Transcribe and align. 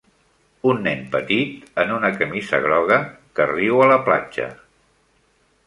Un 0.69 0.79
nen 0.87 1.03
petit 1.15 1.67
en 1.83 1.93
una 1.97 2.11
camisa 2.23 2.61
groga 2.65 2.99
que 3.41 3.49
riu 3.53 3.85
a 3.87 3.91
la 3.95 4.01
platja. 4.09 4.51